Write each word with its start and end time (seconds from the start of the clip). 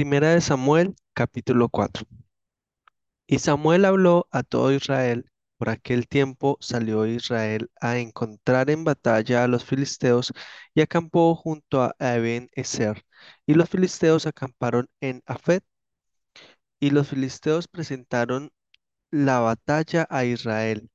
Primera 0.00 0.30
de 0.30 0.40
Samuel, 0.40 0.94
capítulo 1.12 1.68
4. 1.68 2.06
Y 3.26 3.38
Samuel 3.38 3.84
habló 3.84 4.28
a 4.30 4.42
todo 4.42 4.72
Israel. 4.72 5.30
Por 5.58 5.68
aquel 5.68 6.08
tiempo 6.08 6.56
salió 6.58 7.04
Israel 7.04 7.70
a 7.82 7.98
encontrar 7.98 8.70
en 8.70 8.82
batalla 8.82 9.44
a 9.44 9.46
los 9.46 9.62
filisteos 9.62 10.32
y 10.74 10.80
acampó 10.80 11.34
junto 11.34 11.82
a 11.82 11.94
Eben 11.98 12.48
Ezer. 12.52 13.04
Y 13.44 13.52
los 13.52 13.68
filisteos 13.68 14.24
acamparon 14.24 14.88
en 15.02 15.22
Afet. 15.26 15.62
Y 16.80 16.92
los 16.92 17.06
filisteos 17.06 17.68
presentaron 17.68 18.52
la 19.10 19.40
batalla 19.40 20.06
a 20.08 20.24
Israel. 20.24 20.88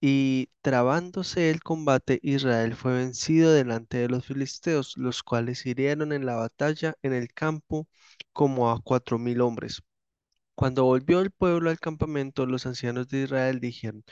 Y 0.00 0.50
trabándose 0.62 1.50
el 1.50 1.62
combate, 1.62 2.18
Israel 2.22 2.74
fue 2.74 2.94
vencido 2.94 3.52
delante 3.52 3.98
de 3.98 4.08
los 4.08 4.26
filisteos, 4.26 4.96
los 4.96 5.22
cuales 5.22 5.66
hirieron 5.66 6.12
en 6.12 6.26
la 6.26 6.36
batalla 6.36 6.94
en 7.02 7.12
el 7.12 7.32
campo 7.32 7.88
como 8.32 8.70
a 8.70 8.80
cuatro 8.82 9.18
mil 9.18 9.40
hombres. 9.40 9.82
Cuando 10.54 10.84
volvió 10.84 11.20
el 11.20 11.30
pueblo 11.32 11.70
al 11.70 11.80
campamento, 11.80 12.46
los 12.46 12.66
ancianos 12.66 13.08
de 13.08 13.22
Israel 13.24 13.60
dijeron, 13.60 14.04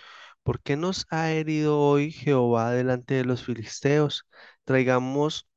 ¿por 0.45 0.63
qué 0.63 0.77
nos 0.77 1.07
ha 1.11 1.33
herido 1.33 1.81
hoy 1.81 2.13
Jehová 2.13 2.73
delante 2.73 3.15
de 3.15 3.25
los 3.25 3.45
filisteos? 3.45 4.27
Traigamos 4.65 5.49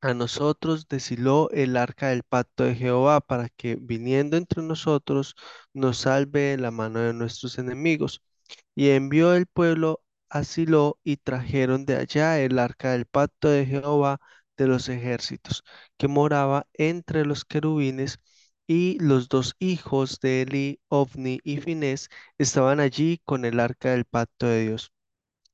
a 0.00 0.14
nosotros 0.14 0.88
de 0.88 1.00
Silo 1.00 1.50
el 1.50 1.76
arca 1.76 2.08
del 2.10 2.22
pacto 2.24 2.64
de 2.64 2.74
Jehová, 2.76 3.20
para 3.20 3.48
que 3.50 3.76
viniendo 3.80 4.36
entre 4.36 4.62
nosotros 4.62 5.34
nos 5.72 5.98
salve 5.98 6.40
de 6.40 6.58
la 6.58 6.70
mano 6.70 7.00
de 7.00 7.14
nuestros 7.14 7.58
enemigos. 7.58 8.22
Y 8.74 8.90
envió 8.90 9.34
el 9.34 9.46
pueblo 9.46 10.02
a 10.28 10.44
Silo 10.44 10.98
y 11.04 11.16
trajeron 11.18 11.86
de 11.86 11.96
allá 11.96 12.40
el 12.40 12.58
arca 12.58 12.92
del 12.92 13.06
pacto 13.06 13.48
de 13.48 13.66
Jehová 13.66 14.20
de 14.56 14.66
los 14.68 14.88
ejércitos, 14.88 15.64
que 15.96 16.08
moraba 16.08 16.66
entre 16.74 17.24
los 17.26 17.44
querubines 17.44 18.18
y 18.66 18.98
los 19.00 19.28
dos 19.28 19.54
hijos 19.58 20.20
de 20.20 20.42
Eli, 20.42 20.80
Ofni 20.88 21.40
y 21.44 21.58
Finés, 21.58 22.08
estaban 22.38 22.80
allí 22.80 23.20
con 23.24 23.44
el 23.44 23.60
arca 23.60 23.90
del 23.92 24.04
pacto 24.04 24.46
de 24.46 24.62
Dios. 24.68 24.92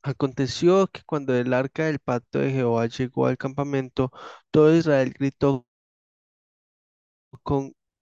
Aconteció 0.02 0.86
que 0.88 1.02
cuando 1.06 1.34
el 1.34 1.52
arca 1.54 1.86
del 1.86 2.00
pacto 2.00 2.38
de 2.41 2.52
Jehová 2.52 2.86
llegó 2.86 3.27
al 3.27 3.38
campamento, 3.38 4.12
todo 4.50 4.75
Israel 4.77 5.14
gritó 5.19 5.66
con 7.42 7.75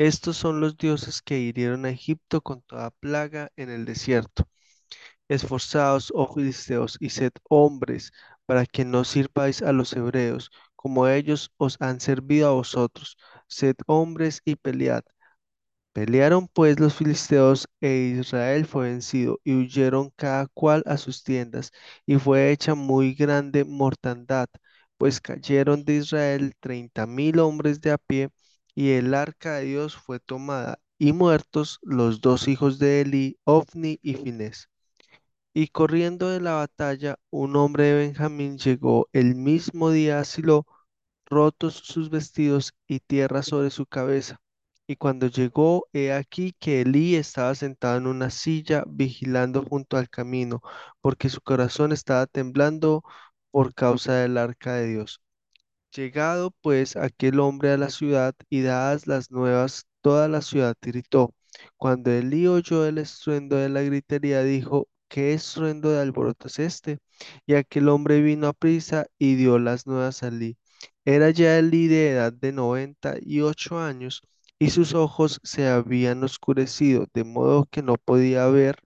Estos 0.00 0.36
son 0.36 0.58
los 0.60 0.76
dioses 0.76 1.22
que 1.22 1.38
hirieron 1.38 1.84
a 1.84 1.90
Egipto 1.90 2.40
con 2.40 2.60
toda 2.62 2.90
plaga 2.90 3.52
en 3.54 3.70
el 3.70 3.84
desierto. 3.84 4.48
Esforzaos, 5.28 6.12
oh 6.14 6.32
filisteos, 6.34 6.96
y 7.00 7.10
sed 7.10 7.32
hombres, 7.50 8.12
para 8.46 8.66
que 8.66 8.84
no 8.84 9.04
sirváis 9.04 9.62
a 9.62 9.72
los 9.72 9.92
hebreos, 9.94 10.50
como 10.76 11.08
ellos 11.08 11.52
os 11.58 11.76
han 11.80 12.00
servido 12.00 12.48
a 12.48 12.52
vosotros. 12.54 13.18
Sed 13.48 13.76
hombres 13.86 14.42
y 14.44 14.56
pelead. 14.56 15.02
Pelearon 15.92 16.48
pues 16.48 16.80
los 16.80 16.94
filisteos 16.94 17.68
e 17.80 18.16
Israel 18.20 18.66
fue 18.66 18.90
vencido, 18.90 19.40
y 19.44 19.54
huyeron 19.54 20.10
cada 20.16 20.46
cual 20.48 20.82
a 20.86 20.96
sus 20.96 21.24
tiendas, 21.24 21.72
y 22.06 22.16
fue 22.18 22.50
hecha 22.52 22.74
muy 22.74 23.14
grande 23.14 23.64
mortandad, 23.64 24.48
pues 24.98 25.20
cayeron 25.20 25.84
de 25.84 25.96
Israel 25.96 26.54
treinta 26.60 27.06
mil 27.06 27.38
hombres 27.40 27.80
de 27.80 27.92
a 27.92 27.98
pie, 27.98 28.30
y 28.74 28.90
el 28.92 29.14
arca 29.14 29.56
de 29.56 29.64
Dios 29.66 29.96
fue 29.96 30.20
tomada, 30.20 30.80
y 30.98 31.12
muertos 31.12 31.78
los 31.82 32.20
dos 32.20 32.48
hijos 32.48 32.78
de 32.78 33.02
Eli, 33.02 33.38
Ofni 33.44 33.98
y 34.02 34.14
Finés. 34.14 34.68
Y 35.54 35.68
corriendo 35.68 36.28
de 36.30 36.40
la 36.40 36.54
batalla, 36.54 37.16
un 37.30 37.56
hombre 37.56 37.84
de 37.84 37.94
Benjamín 38.06 38.58
llegó 38.58 39.08
el 39.12 39.34
mismo 39.36 39.90
día 39.90 40.20
a 40.20 40.24
Silo, 40.24 40.66
rotos 41.26 41.74
sus 41.76 42.10
vestidos 42.10 42.74
y 42.86 43.00
tierra 43.00 43.42
sobre 43.42 43.70
su 43.70 43.86
cabeza. 43.86 44.40
Y 44.86 44.96
cuando 44.96 45.28
llegó, 45.28 45.88
he 45.92 46.12
aquí 46.12 46.54
que 46.58 46.82
Elí 46.82 47.14
estaba 47.16 47.54
sentado 47.54 47.98
en 47.98 48.06
una 48.08 48.30
silla 48.30 48.84
vigilando 48.88 49.62
junto 49.64 49.96
al 49.96 50.10
camino, 50.10 50.62
porque 51.00 51.28
su 51.30 51.40
corazón 51.40 51.92
estaba 51.92 52.26
temblando 52.26 53.02
por 53.50 53.74
causa 53.74 54.14
del 54.14 54.38
arca 54.38 54.74
de 54.74 54.88
Dios. 54.88 55.20
Llegado 55.94 56.52
pues 56.62 56.96
aquel 56.96 57.38
hombre 57.40 57.70
a 57.72 57.76
la 57.76 57.90
ciudad 57.90 58.34
y 58.48 58.62
dadas 58.62 59.06
las 59.06 59.30
nuevas, 59.30 59.86
toda 60.00 60.28
la 60.28 60.42
ciudad 60.42 60.74
gritó. 60.80 61.34
Cuando 61.76 62.10
Elí 62.10 62.46
oyó 62.46 62.86
el 62.86 62.98
estruendo 62.98 63.56
de 63.56 63.68
la 63.68 63.82
gritería, 63.82 64.42
dijo, 64.42 64.88
¿qué 65.08 65.32
estruendo 65.34 65.90
de 65.90 66.00
alboroto 66.00 66.48
es 66.48 66.58
este? 66.60 66.98
Y 67.46 67.54
aquel 67.54 67.88
hombre 67.88 68.20
vino 68.22 68.48
a 68.48 68.52
prisa 68.52 69.06
y 69.18 69.34
dio 69.36 69.58
las 69.58 69.86
nuevas 69.86 70.22
a 70.22 70.28
Elí. 70.28 70.56
Era 71.04 71.30
ya 71.30 71.58
Elí 71.58 71.88
de 71.88 72.10
edad 72.10 72.32
de 72.32 72.52
noventa 72.52 73.16
y 73.20 73.40
ocho 73.40 73.78
años, 73.80 74.22
y 74.58 74.70
sus 74.70 74.94
ojos 74.94 75.40
se 75.42 75.68
habían 75.68 76.22
oscurecido, 76.24 77.06
de 77.14 77.24
modo 77.24 77.66
que 77.70 77.82
no 77.82 77.96
podía 77.96 78.46
ver. 78.48 78.76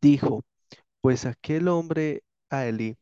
Dijo, 0.00 0.42
pues 1.02 1.26
aquel 1.26 1.68
hombre 1.68 2.22
a 2.50 2.66
Elí, 2.66 2.96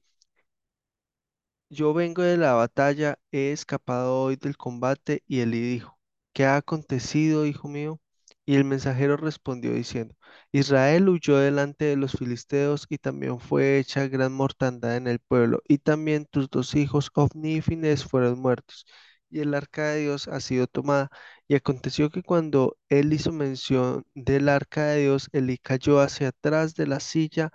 yo 1.75 1.93
vengo 1.95 2.23
de 2.23 2.37
la 2.37 2.55
batalla, 2.55 3.19
he 3.33 3.53
escapado 3.53 4.23
hoy 4.23 4.37
del 4.37 4.57
combate. 4.57 5.23
Y 5.27 5.41
Elí 5.41 5.61
dijo, 5.61 5.99
¿qué 6.33 6.47
ha 6.47 6.57
acontecido, 6.57 7.47
hijo 7.47 7.69
mío? 7.69 8.01
Y 8.47 8.57
el 8.57 8.65
mensajero 8.65 9.17
respondió 9.17 9.73
diciendo, 9.73 10.15
Israel 10.53 11.09
huyó 11.09 11.37
delante 11.39 11.87
de 11.87 11.97
los 11.97 12.13
filisteos 12.13 12.87
y 12.91 12.99
también 12.99 13.41
fue 13.41 13.79
hecha 13.79 14.07
gran 14.09 14.33
mortandad 14.33 14.97
en 14.97 15.07
el 15.09 15.19
pueblo, 15.19 15.63
y 15.69 15.79
también 15.79 16.27
tus 16.27 16.51
dos 16.51 16.75
hijos, 16.75 17.11
Ofni 17.15 17.57
y 17.57 17.97
fueron 17.97 18.39
muertos, 18.41 18.85
y 19.31 19.41
el 19.41 19.55
arca 19.55 19.89
de 19.91 20.03
Dios 20.03 20.29
ha 20.29 20.41
sido 20.41 20.67
tomada. 20.67 21.11
Y 21.49 21.55
aconteció 21.57 22.11
que 22.11 22.23
cuando 22.23 22.77
él 22.89 23.13
hizo 23.13 23.33
mención 23.33 24.05
del 24.15 24.49
arca 24.49 24.87
de 24.89 25.03
Dios, 25.03 25.29
Elí 25.33 25.59
cayó 25.59 26.01
hacia 26.01 26.29
atrás 26.29 26.75
de 26.75 26.87
la 26.87 27.01
silla 27.01 27.51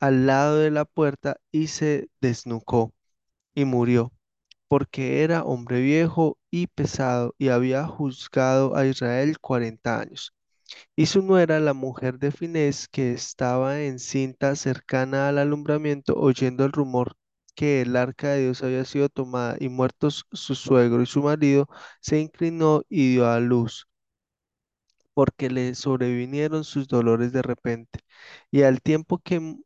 al 0.00 0.26
lado 0.26 0.58
de 0.58 0.70
la 0.70 0.84
puerta 0.84 1.38
y 1.52 1.68
se 1.68 2.08
desnucó 2.20 2.94
y 3.56 3.66
murió, 3.66 4.12
porque 4.68 5.22
era 5.24 5.44
hombre 5.44 5.80
viejo 5.82 6.38
y 6.50 6.68
pesado 6.68 7.34
y 7.38 7.48
había 7.50 7.86
juzgado 7.88 8.76
a 8.76 8.86
Israel 8.86 9.38
cuarenta 9.40 10.00
años. 10.00 10.34
Y 10.96 11.06
su 11.06 11.22
nuera, 11.22 11.60
la 11.60 11.74
mujer 11.74 12.18
de 12.18 12.32
Finés, 12.32 12.88
que 12.88 13.12
estaba 13.12 13.82
encinta 13.82 14.56
cercana 14.56 15.28
al 15.28 15.38
alumbramiento, 15.38 16.14
oyendo 16.16 16.64
el 16.64 16.72
rumor 16.72 17.14
que 17.54 17.82
el 17.82 17.96
arca 17.96 18.30
de 18.30 18.42
Dios 18.44 18.62
había 18.64 18.84
sido 18.84 19.08
tomada 19.08 19.56
y 19.60 19.68
muertos 19.70 20.26
su 20.32 20.54
suegro 20.54 21.02
y 21.02 21.06
su 21.06 21.22
marido, 21.22 21.68
se 22.00 22.20
inclinó 22.20 22.82
y 22.88 23.12
dio 23.14 23.28
a 23.30 23.40
luz 23.40 23.86
porque 25.14 25.50
le 25.50 25.74
sobrevinieron 25.74 26.64
sus 26.64 26.86
dolores 26.88 27.32
de 27.32 27.42
repente. 27.42 28.00
Y 28.50 28.62
al 28.62 28.80
tiempo 28.82 29.18
que 29.18 29.56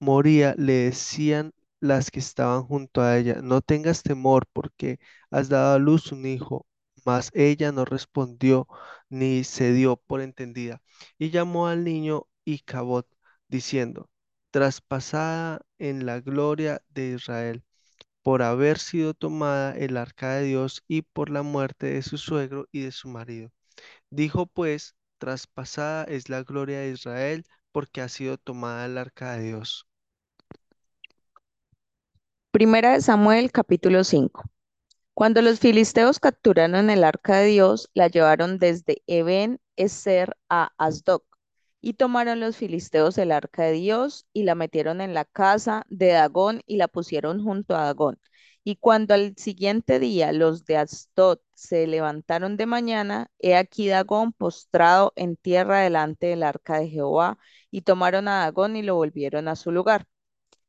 moría, 0.00 0.54
le 0.58 0.72
decían 0.74 1.52
las 1.86 2.10
que 2.10 2.20
estaban 2.20 2.62
junto 2.64 3.02
a 3.02 3.16
ella, 3.18 3.40
no 3.42 3.60
tengas 3.62 4.02
temor, 4.02 4.46
porque 4.52 4.98
has 5.30 5.48
dado 5.48 5.74
a 5.74 5.78
luz 5.78 6.12
un 6.12 6.26
hijo. 6.26 6.66
Mas 7.04 7.30
ella 7.34 7.72
no 7.72 7.84
respondió 7.84 8.66
ni 9.08 9.44
se 9.44 9.72
dio 9.72 9.96
por 9.96 10.20
entendida. 10.20 10.82
Y 11.18 11.30
llamó 11.30 11.68
al 11.68 11.84
niño 11.84 12.26
Icabod, 12.44 13.04
diciendo, 13.48 14.10
traspasada 14.50 15.60
en 15.78 16.06
la 16.06 16.20
gloria 16.20 16.82
de 16.88 17.12
Israel, 17.14 17.64
por 18.22 18.42
haber 18.42 18.78
sido 18.78 19.14
tomada 19.14 19.76
el 19.76 19.96
arca 19.96 20.34
de 20.34 20.44
Dios 20.44 20.82
y 20.88 21.02
por 21.02 21.30
la 21.30 21.42
muerte 21.42 21.86
de 21.86 22.02
su 22.02 22.18
suegro 22.18 22.68
y 22.72 22.80
de 22.82 22.92
su 22.92 23.08
marido. 23.08 23.50
Dijo 24.10 24.46
pues, 24.46 24.96
traspasada 25.18 26.04
es 26.04 26.28
la 26.28 26.42
gloria 26.42 26.80
de 26.80 26.90
Israel, 26.90 27.44
porque 27.72 28.00
ha 28.02 28.08
sido 28.08 28.38
tomada 28.38 28.86
el 28.86 28.98
arca 28.98 29.34
de 29.36 29.44
Dios. 29.44 29.86
Primera 32.56 32.94
de 32.94 33.02
Samuel, 33.02 33.52
capítulo 33.52 34.02
5. 34.02 34.44
Cuando 35.12 35.42
los 35.42 35.60
filisteos 35.60 36.18
capturaron 36.18 36.88
el 36.88 37.04
arca 37.04 37.36
de 37.36 37.48
Dios, 37.48 37.90
la 37.92 38.08
llevaron 38.08 38.58
desde 38.58 39.02
Eben 39.06 39.60
Ezer 39.76 40.38
a 40.48 40.72
Asdod. 40.78 41.20
Y 41.82 41.92
tomaron 41.92 42.40
los 42.40 42.56
filisteos 42.56 43.18
el 43.18 43.30
arca 43.30 43.64
de 43.64 43.72
Dios 43.72 44.24
y 44.32 44.44
la 44.44 44.54
metieron 44.54 45.02
en 45.02 45.12
la 45.12 45.26
casa 45.26 45.84
de 45.90 46.12
Dagón 46.12 46.62
y 46.66 46.78
la 46.78 46.88
pusieron 46.88 47.44
junto 47.44 47.76
a 47.76 47.82
Dagón. 47.84 48.18
Y 48.64 48.76
cuando 48.76 49.12
al 49.12 49.36
siguiente 49.36 49.98
día 49.98 50.32
los 50.32 50.64
de 50.64 50.78
Asdod 50.78 51.40
se 51.52 51.86
levantaron 51.86 52.56
de 52.56 52.64
mañana, 52.64 53.30
he 53.38 53.54
aquí 53.54 53.86
Dagón 53.86 54.32
postrado 54.32 55.12
en 55.16 55.36
tierra 55.36 55.80
delante 55.80 56.28
del 56.28 56.42
arca 56.42 56.78
de 56.78 56.88
Jehová, 56.88 57.36
y 57.70 57.82
tomaron 57.82 58.28
a 58.28 58.44
Dagón 58.44 58.76
y 58.76 58.82
lo 58.82 58.94
volvieron 58.94 59.46
a 59.46 59.56
su 59.56 59.72
lugar. 59.72 60.06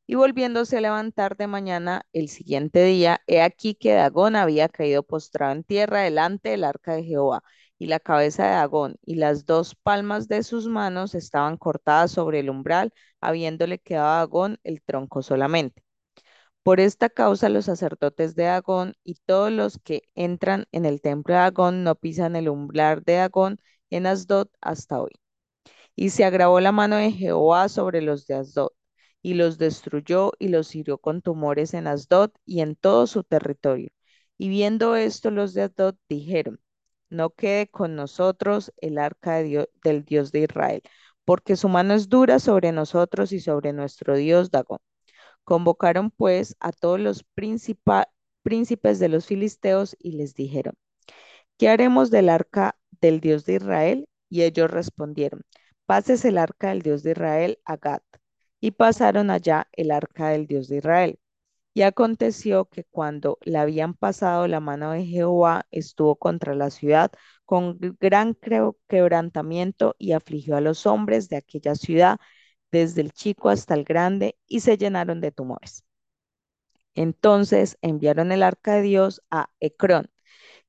Y 0.07 0.15
volviéndose 0.15 0.77
a 0.77 0.81
levantar 0.81 1.37
de 1.37 1.47
mañana 1.47 2.05
el 2.13 2.29
siguiente 2.29 2.83
día, 2.83 3.21
he 3.27 3.41
aquí 3.41 3.75
que 3.75 3.93
Dagón 3.93 4.35
había 4.35 4.69
caído 4.69 5.03
postrado 5.03 5.51
en 5.53 5.63
tierra 5.63 6.01
delante 6.01 6.49
del 6.49 6.63
arca 6.63 6.93
de 6.95 7.03
Jehová, 7.03 7.43
y 7.77 7.87
la 7.87 7.99
cabeza 7.99 8.45
de 8.45 8.51
Dagón 8.51 8.95
y 9.03 9.15
las 9.15 9.45
dos 9.45 9.75
palmas 9.75 10.27
de 10.27 10.43
sus 10.43 10.67
manos 10.67 11.13
estaban 11.13 11.57
cortadas 11.57 12.11
sobre 12.11 12.39
el 12.39 12.49
umbral, 12.49 12.93
habiéndole 13.21 13.79
quedado 13.79 14.07
a 14.07 14.17
Dagón 14.19 14.59
el 14.63 14.81
tronco 14.81 15.21
solamente. 15.21 15.83
Por 16.63 16.79
esta 16.79 17.09
causa 17.09 17.49
los 17.49 17.65
sacerdotes 17.65 18.35
de 18.35 18.43
Dagón 18.45 18.95
y 19.03 19.15
todos 19.25 19.51
los 19.51 19.79
que 19.79 20.03
entran 20.15 20.65
en 20.71 20.85
el 20.85 21.01
templo 21.01 21.33
de 21.35 21.41
Dagón 21.41 21.83
no 21.83 21.95
pisan 21.95 22.35
el 22.35 22.49
umbral 22.49 23.03
de 23.03 23.15
Dagón 23.15 23.59
en 23.89 24.07
Asdod 24.07 24.49
hasta 24.61 25.01
hoy. 25.01 25.11
Y 25.95 26.11
se 26.11 26.25
agravó 26.25 26.59
la 26.61 26.71
mano 26.71 26.95
de 26.97 27.11
Jehová 27.11 27.69
sobre 27.69 28.01
los 28.01 28.27
de 28.27 28.35
Asdod, 28.35 28.69
y 29.27 29.33
los 29.33 29.57
destruyó 29.57 30.31
y 30.39 30.47
los 30.49 30.73
hirió 30.73 30.97
con 30.99 31.21
tumores 31.21 31.73
en 31.73 31.87
Asdod 31.87 32.31
y 32.45 32.61
en 32.61 32.75
todo 32.77 33.07
su 33.07 33.23
territorio. 33.23 33.89
Y 34.37 34.47
viendo 34.49 34.95
esto, 34.95 35.31
los 35.31 35.53
de 35.53 35.63
Asdod 35.63 35.95
dijeron, 36.07 36.61
no 37.09 37.31
quede 37.31 37.67
con 37.67 37.95
nosotros 37.95 38.71
el 38.77 38.97
arca 38.97 39.35
de 39.35 39.43
Dios- 39.43 39.69
del 39.83 40.05
Dios 40.05 40.31
de 40.31 40.41
Israel, 40.43 40.81
porque 41.25 41.57
su 41.57 41.67
mano 41.69 41.93
es 41.93 42.07
dura 42.09 42.39
sobre 42.39 42.71
nosotros 42.71 43.33
y 43.33 43.41
sobre 43.41 43.73
nuestro 43.73 44.15
Dios 44.15 44.49
Dagón. 44.51 44.79
Convocaron 45.43 46.11
pues 46.11 46.55
a 46.59 46.71
todos 46.71 46.99
los 46.99 47.23
príncipes 48.43 48.99
de 48.99 49.09
los 49.09 49.25
filisteos 49.25 49.95
y 49.99 50.13
les 50.13 50.35
dijeron, 50.35 50.75
¿qué 51.57 51.69
haremos 51.69 52.11
del 52.11 52.29
arca 52.29 52.77
del 53.01 53.19
Dios 53.21 53.45
de 53.45 53.55
Israel? 53.55 54.07
Y 54.29 54.43
ellos 54.43 54.71
respondieron, 54.71 55.43
pases 55.85 56.25
el 56.25 56.37
arca 56.37 56.69
del 56.69 56.81
Dios 56.81 57.03
de 57.03 57.11
Israel 57.11 57.59
a 57.65 57.77
Gat. 57.77 58.03
Y 58.59 58.71
pasaron 58.71 59.29
allá 59.29 59.67
el 59.73 59.91
arca 59.91 60.29
del 60.29 60.47
Dios 60.47 60.67
de 60.67 60.77
Israel. 60.77 61.19
Y 61.73 61.83
aconteció 61.83 62.65
que 62.65 62.83
cuando 62.85 63.37
la 63.43 63.61
habían 63.61 63.93
pasado, 63.93 64.47
la 64.47 64.59
mano 64.59 64.91
de 64.91 65.05
Jehová 65.05 65.67
estuvo 65.71 66.15
contra 66.17 66.55
la 66.55 66.71
ciudad 66.71 67.11
con 67.45 67.77
gran 67.99 68.35
quebrantamiento 68.87 69.95
y 69.99 70.13
afligió 70.13 70.57
a 70.57 70.61
los 70.61 70.85
hombres 70.87 71.29
de 71.29 71.37
aquella 71.37 71.75
ciudad, 71.75 72.19
desde 72.71 73.01
el 73.01 73.13
chico 73.13 73.49
hasta 73.49 73.75
el 73.75 73.85
grande, 73.85 74.37
y 74.47 74.61
se 74.61 74.77
llenaron 74.77 75.21
de 75.21 75.31
tumores. 75.31 75.85
Entonces 76.95 77.77
enviaron 77.81 78.31
el 78.31 78.43
arca 78.43 78.75
de 78.75 78.81
Dios 78.81 79.21
a 79.29 79.49
Ecrón. 79.59 80.09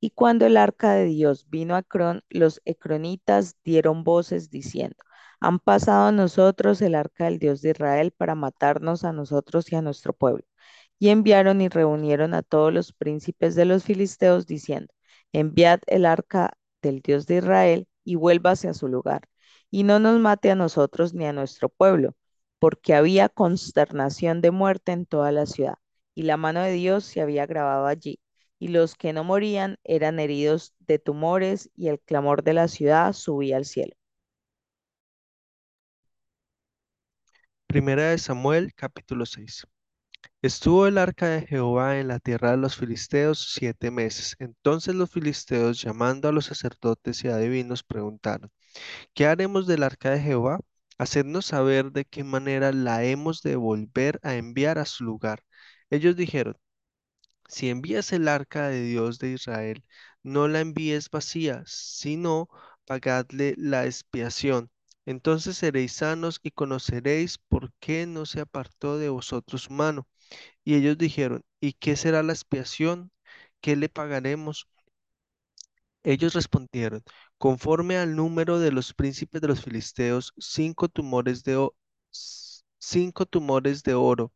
Y 0.00 0.10
cuando 0.10 0.46
el 0.46 0.56
arca 0.56 0.94
de 0.94 1.06
Dios 1.06 1.48
vino 1.50 1.74
a 1.74 1.80
Ecrón, 1.80 2.24
los 2.28 2.60
ecronitas 2.64 3.56
dieron 3.64 4.04
voces 4.04 4.50
diciendo, 4.50 4.96
han 5.40 5.58
pasado 5.58 6.08
a 6.08 6.12
nosotros 6.12 6.80
el 6.82 6.94
arca 6.94 7.24
del 7.24 7.38
Dios 7.38 7.62
de 7.62 7.70
Israel 7.70 8.12
para 8.12 8.34
matarnos 8.34 9.04
a 9.04 9.12
nosotros 9.12 9.70
y 9.72 9.76
a 9.76 9.82
nuestro 9.82 10.12
pueblo. 10.12 10.44
Y 10.98 11.10
enviaron 11.10 11.60
y 11.60 11.68
reunieron 11.68 12.34
a 12.34 12.42
todos 12.42 12.72
los 12.72 12.92
príncipes 12.92 13.54
de 13.54 13.64
los 13.64 13.84
filisteos 13.84 14.46
diciendo, 14.46 14.92
enviad 15.32 15.80
el 15.86 16.06
arca 16.06 16.52
del 16.82 17.00
Dios 17.02 17.26
de 17.26 17.36
Israel 17.36 17.88
y 18.04 18.16
vuélvase 18.16 18.68
a 18.68 18.74
su 18.74 18.88
lugar, 18.88 19.22
y 19.70 19.84
no 19.84 19.98
nos 20.00 20.18
mate 20.20 20.50
a 20.50 20.54
nosotros 20.56 21.14
ni 21.14 21.26
a 21.26 21.32
nuestro 21.32 21.68
pueblo, 21.68 22.16
porque 22.58 22.94
había 22.94 23.28
consternación 23.28 24.40
de 24.40 24.50
muerte 24.50 24.92
en 24.92 25.06
toda 25.06 25.32
la 25.32 25.46
ciudad, 25.46 25.76
y 26.14 26.22
la 26.22 26.36
mano 26.36 26.62
de 26.62 26.72
Dios 26.72 27.04
se 27.04 27.20
había 27.20 27.46
grabado 27.46 27.86
allí 27.86 28.20
y 28.58 28.68
los 28.68 28.94
que 28.96 29.12
no 29.12 29.24
morían 29.24 29.78
eran 29.84 30.18
heridos 30.20 30.74
de 30.80 30.98
tumores, 30.98 31.70
y 31.76 31.88
el 31.88 32.00
clamor 32.00 32.42
de 32.42 32.54
la 32.54 32.68
ciudad 32.68 33.12
subía 33.12 33.56
al 33.56 33.64
cielo. 33.64 33.94
Primera 37.68 38.10
de 38.10 38.18
Samuel, 38.18 38.72
capítulo 38.74 39.26
6. 39.26 39.66
Estuvo 40.42 40.86
el 40.86 40.98
arca 40.98 41.28
de 41.28 41.46
Jehová 41.46 41.98
en 42.00 42.08
la 42.08 42.20
tierra 42.20 42.52
de 42.52 42.56
los 42.58 42.76
filisteos 42.76 43.52
siete 43.54 43.90
meses. 43.90 44.36
Entonces 44.40 44.94
los 44.94 45.10
filisteos, 45.10 45.80
llamando 45.82 46.28
a 46.28 46.32
los 46.32 46.46
sacerdotes 46.46 47.24
y 47.24 47.28
adivinos, 47.28 47.82
preguntaron, 47.84 48.50
¿qué 49.14 49.26
haremos 49.26 49.66
del 49.66 49.82
arca 49.84 50.10
de 50.12 50.20
Jehová? 50.20 50.60
Hacednos 50.98 51.46
saber 51.46 51.92
de 51.92 52.04
qué 52.06 52.24
manera 52.24 52.72
la 52.72 53.04
hemos 53.04 53.42
de 53.42 53.56
volver 53.56 54.20
a 54.22 54.36
enviar 54.36 54.78
a 54.78 54.86
su 54.86 55.04
lugar. 55.04 55.44
Ellos 55.90 56.16
dijeron, 56.16 56.56
si 57.48 57.70
envías 57.70 58.12
el 58.12 58.28
arca 58.28 58.68
de 58.68 58.82
Dios 58.82 59.18
de 59.18 59.32
Israel, 59.32 59.84
no 60.22 60.48
la 60.48 60.60
envíes 60.60 61.10
vacía, 61.10 61.62
sino 61.66 62.48
pagadle 62.86 63.54
la 63.58 63.86
expiación. 63.86 64.70
Entonces 65.08 65.56
seréis 65.56 65.94
sanos 65.94 66.38
y 66.42 66.50
conoceréis 66.50 67.38
por 67.38 67.72
qué 67.80 68.06
no 68.06 68.26
se 68.26 68.40
apartó 68.40 68.98
de 68.98 69.08
vosotros 69.08 69.70
mano. 69.70 70.06
Y 70.64 70.74
ellos 70.76 70.98
dijeron, 70.98 71.44
¿y 71.60 71.74
qué 71.74 71.96
será 71.96 72.22
la 72.22 72.34
expiación? 72.34 73.10
¿Qué 73.62 73.76
le 73.76 73.88
pagaremos? 73.88 74.68
Ellos 76.02 76.34
respondieron, 76.34 77.02
conforme 77.38 77.96
al 77.96 78.16
número 78.16 78.58
de 78.58 78.70
los 78.72 78.92
príncipes 78.92 79.40
de 79.40 79.48
los 79.48 79.62
filisteos, 79.64 80.34
cinco 80.36 80.88
tumores 80.88 81.42
de, 81.44 81.68
cinco 82.78 83.24
tumores 83.24 83.82
de 83.84 83.94
oro 83.94 84.32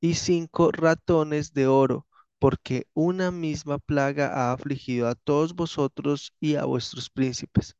y 0.00 0.14
cinco 0.14 0.72
ratones 0.72 1.52
de 1.54 1.66
oro, 1.66 2.06
porque 2.38 2.86
una 2.94 3.32
misma 3.32 3.78
plaga 3.78 4.28
ha 4.34 4.52
afligido 4.52 5.08
a 5.08 5.16
todos 5.16 5.54
vosotros 5.54 6.32
y 6.40 6.56
a 6.56 6.64
vuestros 6.66 7.10
príncipes. 7.10 7.76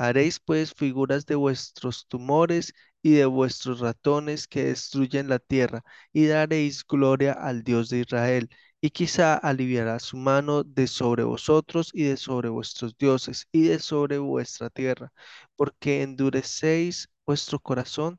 Haréis 0.00 0.40
pues 0.40 0.72
figuras 0.74 1.26
de 1.26 1.34
vuestros 1.36 2.06
tumores 2.08 2.72
y 3.02 3.12
de 3.12 3.26
vuestros 3.26 3.80
ratones 3.80 4.46
que 4.48 4.64
destruyen 4.64 5.28
la 5.28 5.38
tierra, 5.38 5.84
y 6.12 6.26
daréis 6.26 6.84
gloria 6.86 7.32
al 7.34 7.62
Dios 7.64 7.88
de 7.90 8.00
Israel, 8.00 8.50
y 8.80 8.90
quizá 8.90 9.34
aliviará 9.36 9.98
su 10.00 10.16
mano 10.16 10.64
de 10.64 10.86
sobre 10.86 11.22
vosotros 11.24 11.90
y 11.94 12.04
de 12.04 12.16
sobre 12.16 12.48
vuestros 12.48 12.96
dioses 12.98 13.46
y 13.52 13.62
de 13.68 13.78
sobre 13.78 14.18
vuestra 14.18 14.70
tierra, 14.70 15.12
porque 15.56 16.02
endurecéis 16.02 17.08
vuestro 17.26 17.58
corazón 17.60 18.18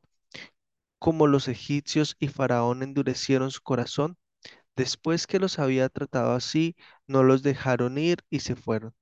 como 1.00 1.28
los 1.28 1.50
egipcios 1.50 2.16
y 2.18 2.30
Faraón 2.30 2.81
endurecieron 2.81 3.51
su 3.51 3.62
corazón. 3.62 4.18
Después 4.75 5.28
que 5.28 5.39
los 5.39 5.60
había 5.60 5.89
tratado 5.89 6.33
así, 6.33 6.75
no 7.07 7.24
los 7.24 7.44
dejaron 7.44 7.98
ir 7.98 8.19
y 8.30 8.42
se 8.42 8.56
fueron. 8.56 8.94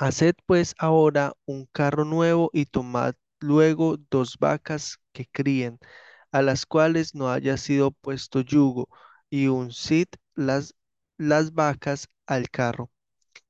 Haced 0.00 0.34
pues 0.46 0.74
ahora 0.78 1.34
un 1.44 1.66
carro 1.66 2.04
nuevo 2.04 2.50
y 2.52 2.64
tomad 2.64 3.14
luego 3.38 3.98
dos 4.10 4.36
vacas 4.38 4.98
que 5.12 5.26
críen, 5.30 5.78
a 6.32 6.42
las 6.42 6.66
cuales 6.66 7.14
no 7.14 7.30
haya 7.30 7.56
sido 7.56 7.92
puesto 7.92 8.40
yugo, 8.40 8.88
y 9.30 9.48
uncid 9.48 10.08
las, 10.34 10.74
las 11.18 11.52
vacas 11.54 12.08
al 12.26 12.50
carro, 12.50 12.90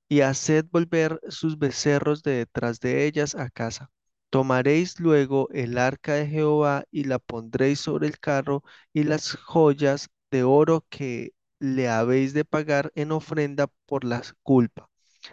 y 0.09 0.23
haced 0.23 0.67
volver 0.73 1.21
sus 1.29 1.59
becerros 1.59 2.23
de 2.23 2.33
detrás 2.39 2.81
de 2.81 3.07
ellas 3.07 3.35
a 3.37 3.51
casa. 3.51 3.91
Tomaréis 4.31 5.01
luego 5.01 5.49
el 5.53 5.79
arca 5.79 6.15
de 6.15 6.27
Jehová 6.27 6.85
y 6.91 7.05
la 7.05 7.19
pondréis 7.21 7.81
sobre 7.81 8.09
el 8.09 8.19
carro 8.21 8.65
y 8.93 9.05
las 9.05 9.35
joyas 9.37 10.11
de 10.33 10.43
oro 10.45 10.85
que 10.91 11.33
le 11.61 11.89
habéis 11.89 12.35
de 12.35 12.45
pagar 12.45 12.93
en 12.97 13.13
ofrenda 13.13 13.69
por 13.87 14.05
la 14.05 14.23
culpa 14.43 14.90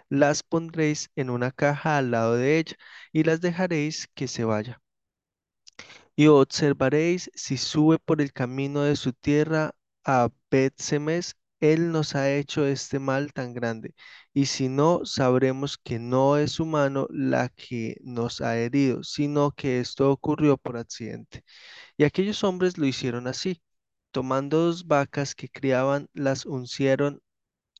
las 0.10 0.44
pondréis 0.44 1.10
en 1.16 1.30
una 1.30 1.52
caja 1.52 1.98
al 1.98 2.12
lado 2.12 2.36
de 2.36 2.60
ella 2.60 2.76
y 3.14 3.24
las 3.24 3.42
dejaréis 3.42 4.08
que 4.16 4.28
se 4.28 4.44
vaya. 4.44 4.82
Y 6.16 6.28
observaréis 6.28 7.30
si 7.36 7.58
sube 7.58 7.98
por 8.00 8.22
el 8.22 8.34
camino 8.34 8.82
de 8.84 8.96
su 8.96 9.14
tierra 9.14 9.72
a 10.04 10.30
Bet-Semes, 10.52 11.36
él 11.60 11.92
nos 11.92 12.16
ha 12.16 12.32
hecho 12.34 12.66
este 12.66 13.00
mal 13.00 13.34
tan 13.34 13.54
grande. 13.54 13.96
Y 14.34 14.46
si 14.48 14.70
no, 14.70 15.06
sabremos 15.06 15.78
que 15.78 16.00
no 16.00 16.38
es 16.38 16.52
su 16.54 16.66
mano 16.66 17.08
la 17.10 17.50
que 17.50 17.98
nos 18.04 18.42
ha 18.42 18.58
herido, 18.58 19.04
sino 19.04 19.52
que 19.52 19.80
esto 19.80 20.12
ocurrió 20.12 20.58
por 20.58 20.78
accidente. 20.78 21.44
Y 21.98 22.04
aquellos 22.06 22.44
hombres 22.44 22.78
lo 22.78 22.86
hicieron 22.88 23.28
así. 23.28 23.62
Tomando 24.12 24.60
dos 24.66 24.88
vacas 24.88 25.36
que 25.36 25.50
criaban, 25.50 26.10
las 26.14 26.46
uncieron 26.46 27.22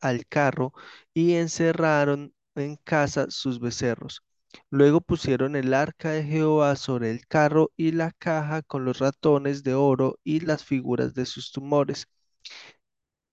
al 0.02 0.26
carro 0.28 0.74
y 1.14 1.34
encerraron 1.36 2.34
en 2.56 2.78
casa 2.78 3.28
sus 3.30 3.60
becerros. 3.60 4.22
Luego 4.70 5.02
pusieron 5.02 5.56
el 5.56 5.74
arca 5.74 6.12
de 6.12 6.24
Jehová 6.24 6.76
sobre 6.76 7.12
el 7.12 7.28
carro 7.28 7.72
y 7.78 7.92
la 7.92 8.12
caja 8.14 8.62
con 8.64 8.86
los 8.86 9.00
ratones 9.00 9.64
de 9.64 9.74
oro 9.76 10.20
y 10.24 10.40
las 10.42 10.64
figuras 10.64 11.14
de 11.14 11.26
sus 11.26 11.52
tumores. 11.52 12.08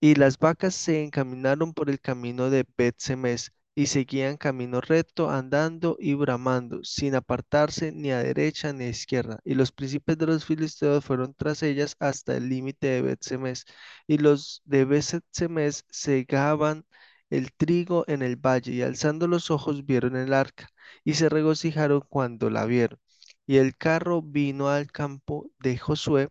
Y 0.00 0.14
las 0.14 0.38
vacas 0.38 0.74
se 0.76 1.02
encaminaron 1.02 1.72
por 1.74 1.90
el 1.90 2.00
camino 2.00 2.48
de 2.50 2.64
Bet-Semes, 2.76 3.50
y 3.74 3.86
seguían 3.86 4.36
camino 4.36 4.80
recto, 4.80 5.30
andando 5.30 5.96
y 6.00 6.14
bramando, 6.14 6.82
sin 6.84 7.14
apartarse 7.14 7.92
ni 7.92 8.10
a 8.12 8.18
derecha 8.22 8.72
ni 8.72 8.84
a 8.84 8.88
izquierda. 8.88 9.40
Y 9.44 9.54
los 9.54 9.72
príncipes 9.72 10.18
de 10.18 10.26
los 10.26 10.44
filisteos 10.44 11.04
fueron 11.04 11.34
tras 11.34 11.62
ellas 11.62 11.96
hasta 11.98 12.36
el 12.36 12.48
límite 12.48 12.86
de 12.88 13.02
Bet-Semes, 13.02 13.64
y 14.06 14.18
los 14.18 14.62
de 14.64 14.84
Bet-Semes 14.84 15.84
segaban 15.90 16.84
el 17.30 17.52
trigo 17.52 18.04
en 18.08 18.22
el 18.22 18.36
valle, 18.36 18.72
y 18.72 18.82
alzando 18.82 19.26
los 19.26 19.50
ojos 19.50 19.84
vieron 19.84 20.16
el 20.16 20.32
arca, 20.32 20.68
y 21.04 21.14
se 21.14 21.28
regocijaron 21.28 22.02
cuando 22.08 22.50
la 22.50 22.64
vieron. 22.66 22.98
Y 23.46 23.56
el 23.58 23.76
carro 23.76 24.22
vino 24.22 24.68
al 24.70 24.90
campo 24.92 25.50
de 25.60 25.76
Josué 25.78 26.28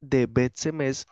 de 0.00 0.26
Bet-Semes 0.26 1.06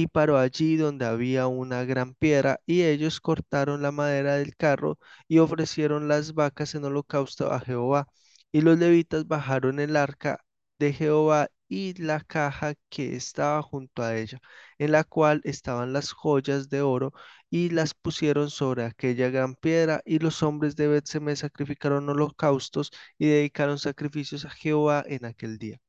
y 0.00 0.06
paró 0.06 0.38
allí 0.38 0.76
donde 0.76 1.06
había 1.06 1.46
una 1.48 1.84
gran 1.84 2.14
piedra, 2.14 2.60
y 2.66 2.82
ellos 2.84 3.20
cortaron 3.20 3.82
la 3.82 3.90
madera 3.92 4.36
del 4.36 4.54
carro 4.56 4.98
y 5.28 5.38
ofrecieron 5.38 6.08
las 6.08 6.34
vacas 6.34 6.74
en 6.74 6.84
holocausto 6.84 7.52
a 7.52 7.60
Jehová. 7.60 8.06
Y 8.52 8.60
los 8.62 8.78
levitas 8.78 9.26
bajaron 9.26 9.80
el 9.80 9.96
arca 9.96 10.44
de 10.78 10.92
Jehová 10.92 11.48
y 11.68 11.94
la 12.00 12.20
caja 12.20 12.74
que 12.88 13.16
estaba 13.16 13.60
junto 13.62 14.02
a 14.02 14.16
ella, 14.16 14.40
en 14.78 14.92
la 14.92 15.04
cual 15.04 15.40
estaban 15.44 15.92
las 15.92 16.12
joyas 16.12 16.68
de 16.68 16.82
oro, 16.82 17.12
y 17.50 17.70
las 17.70 17.94
pusieron 17.94 18.50
sobre 18.50 18.84
aquella 18.84 19.30
gran 19.30 19.54
piedra, 19.56 20.00
y 20.04 20.18
los 20.20 20.42
hombres 20.42 20.76
de 20.76 20.88
Bet-Semes 20.88 21.40
sacrificaron 21.40 22.08
holocaustos 22.08 22.90
y 23.18 23.26
dedicaron 23.26 23.78
sacrificios 23.78 24.44
a 24.44 24.50
Jehová 24.50 25.04
en 25.06 25.24
aquel 25.24 25.58
día. 25.58 25.80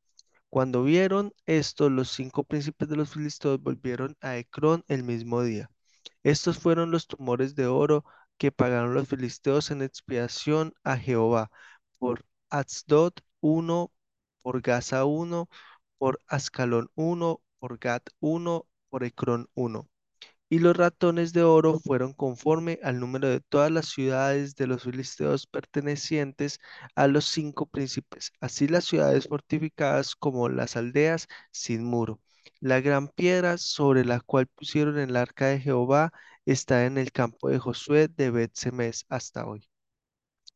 Cuando 0.50 0.84
vieron 0.84 1.34
esto, 1.48 1.90
los 1.90 2.10
cinco 2.12 2.44
príncipes 2.44 2.88
de 2.90 2.96
los 2.96 3.12
filisteos 3.12 3.62
volvieron 3.62 4.16
a 4.22 4.38
Ecrón 4.38 4.84
el 4.88 5.04
mismo 5.04 5.42
día. 5.44 5.72
Estos 6.24 6.60
fueron 6.60 6.92
los 6.92 7.08
tumores 7.08 7.56
de 7.56 7.68
oro 7.68 8.06
que 8.38 8.52
pagaron 8.52 8.94
los 8.96 9.08
filisteos 9.08 9.72
en 9.72 9.82
expiación 9.84 10.74
a 10.84 10.98
Jehová 10.98 11.52
por 12.00 12.26
Asdod 12.50 13.14
uno, 13.42 13.92
por 14.44 14.62
Gaza 14.62 15.06
uno, 15.06 15.50
por 16.00 16.22
Ascalón 16.28 16.90
uno, 16.96 17.42
por 17.60 17.78
Gat 17.80 18.10
uno, 18.22 18.68
por 18.90 19.04
Ecrón 19.06 19.50
uno. 19.56 19.90
Y 20.50 20.60
los 20.60 20.76
ratones 20.78 21.34
de 21.34 21.44
oro 21.44 21.80
fueron 21.80 22.14
conforme 22.14 22.80
al 22.84 23.00
número 23.00 23.30
de 23.30 23.40
todas 23.40 23.72
las 23.72 23.88
ciudades 23.90 24.56
de 24.56 24.68
los 24.68 24.84
filisteos 24.84 25.48
pertenecientes 25.48 26.60
a 26.96 27.08
los 27.08 27.26
cinco 27.26 27.66
príncipes, 27.68 28.32
así 28.42 28.68
las 28.68 28.86
ciudades 28.86 29.28
fortificadas 29.28 30.16
como 30.16 30.50
las 30.50 30.76
aldeas 30.76 31.28
sin 31.52 31.84
muro. 31.84 32.20
La 32.60 32.82
gran 32.82 33.08
piedra 33.10 33.58
sobre 33.58 34.06
la 34.06 34.20
cual 34.22 34.48
pusieron 34.48 34.98
el 35.00 35.16
arca 35.16 35.48
de 35.48 35.60
Jehová 35.60 36.12
está 36.46 36.86
en 36.86 36.98
el 36.98 37.12
campo 37.12 37.50
de 37.50 37.60
Josué 37.60 38.08
de 38.08 38.32
Bet-Semes 38.32 39.06
hasta 39.10 39.46
hoy. 39.48 39.68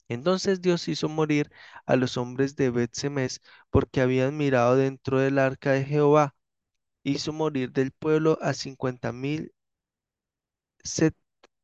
Entonces 0.08 0.62
Dios 0.62 0.88
hizo 0.88 1.10
morir 1.10 1.52
a 1.86 1.96
los 1.98 2.18
hombres 2.18 2.56
de 2.56 2.70
Bet-Semes 2.70 3.42
porque 3.70 4.02
habían 4.02 4.38
mirado 4.38 4.76
dentro 4.78 5.20
del 5.20 5.40
arca 5.40 5.72
de 5.74 5.84
Jehová. 5.86 6.36
Hizo 7.04 7.34
morir 7.34 7.72
del 7.74 7.92
pueblo 7.92 8.38
a 8.42 8.54
cincuenta 8.54 9.12
mil 9.14 9.54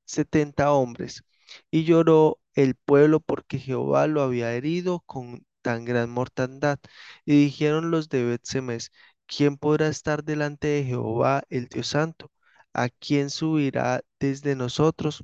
setenta 0.05 0.71
hombres, 0.73 1.23
y 1.71 1.83
lloró 1.85 2.39
el 2.53 2.75
pueblo 2.75 3.19
porque 3.19 3.59
Jehová 3.59 4.07
lo 4.07 4.21
había 4.21 4.53
herido 4.53 5.01
con 5.05 5.45
tan 5.61 5.85
gran 5.85 6.09
mortandad. 6.09 6.79
Y 7.25 7.45
dijeron 7.45 7.91
los 7.91 8.09
de 8.09 8.23
Bet-Semes, 8.25 8.91
¿quién 9.25 9.57
podrá 9.57 9.87
estar 9.87 10.23
delante 10.23 10.67
de 10.67 10.83
Jehová, 10.85 11.43
el 11.49 11.67
Dios 11.67 11.87
Santo? 11.87 12.31
¿A 12.73 12.89
quién 12.89 13.29
subirá 13.29 14.01
desde 14.19 14.55
nosotros? 14.55 15.23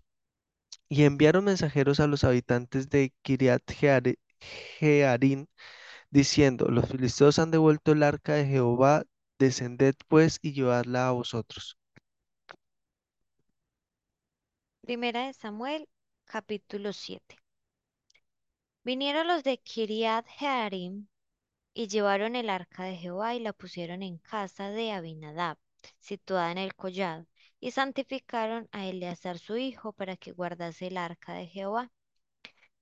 Y 0.89 1.03
enviaron 1.03 1.45
mensajeros 1.45 1.99
a 1.99 2.07
los 2.07 2.23
habitantes 2.23 2.89
de 2.89 3.13
Kiriat 3.21 3.61
Jearim, 4.79 5.45
diciendo, 6.11 6.67
los 6.69 6.89
filisteos 6.89 7.39
han 7.39 7.51
devuelto 7.51 7.91
el 7.93 8.03
arca 8.03 8.33
de 8.35 8.45
Jehová, 8.47 9.03
descended 9.39 9.95
pues 10.07 10.39
y 10.41 10.53
llevadla 10.53 11.07
a 11.09 11.11
vosotros. 11.11 11.77
Primera 14.85 15.25
de 15.25 15.33
Samuel, 15.33 15.89
capítulo 16.25 16.93
7. 16.93 17.39
Vinieron 18.83 19.27
los 19.27 19.43
de 19.43 19.57
Kiriat 19.57 20.27
Jearim 20.37 21.07
y 21.73 21.87
llevaron 21.87 22.35
el 22.35 22.51
arca 22.51 22.83
de 22.83 22.95
Jehová 22.95 23.33
y 23.33 23.39
la 23.39 23.51
pusieron 23.51 24.03
en 24.03 24.19
casa 24.19 24.69
de 24.69 24.91
Abinadab, 24.91 25.57
situada 25.99 26.51
en 26.51 26.59
el 26.59 26.75
collado, 26.75 27.25
y 27.59 27.71
santificaron 27.71 28.69
a 28.71 28.85
Eleazar 28.85 29.39
su 29.39 29.57
hijo 29.57 29.91
para 29.91 30.17
que 30.17 30.33
guardase 30.33 30.85
el 30.85 30.97
arca 30.97 31.33
de 31.33 31.47
Jehová. 31.47 31.91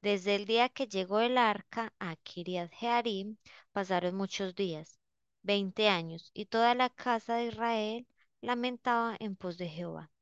Desde 0.02 0.36
el 0.36 0.44
día 0.46 0.68
que 0.68 0.88
llegó 0.88 1.22
el 1.22 1.38
arca 1.38 1.94
a 2.00 2.18
Kiriat 2.18 2.70
Jearim 2.74 3.38
pasaron 3.72 4.16
muchos 4.16 4.56
días, 4.56 5.00
veinte 5.42 5.88
años, 5.88 6.32
y 6.34 6.48
toda 6.48 6.76
la 6.76 6.90
casa 6.90 7.36
de 7.38 7.46
Israel 7.46 8.08
lamentaba 8.42 9.16
en 9.22 9.38
pos 9.38 9.58
de 9.58 9.70
Jehová. 9.70 10.13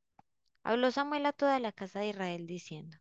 Habló 0.63 0.91
Samuel 0.91 1.25
a 1.27 1.33
toda 1.33 1.59
la 1.59 1.71
casa 1.71 1.99
de 1.99 2.09
Israel 2.09 2.47
diciendo, 2.47 2.97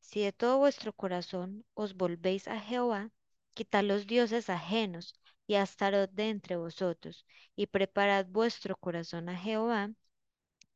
Si 0.00 0.20
de 0.22 0.32
todo 0.32 0.58
vuestro 0.58 0.92
corazón 0.92 1.64
os 1.74 1.94
volvéis 1.96 2.48
a 2.48 2.60
Jehová, 2.60 3.10
quitad 3.54 3.84
los 3.84 4.06
dioses 4.06 4.50
ajenos 4.50 5.14
y 5.46 5.54
Astarot 5.54 6.10
de 6.12 6.30
entre 6.30 6.56
vosotros, 6.56 7.26
y 7.56 7.66
preparad 7.68 8.26
vuestro 8.26 8.76
corazón 8.76 9.28
a 9.30 9.36
Jehová, 9.36 9.90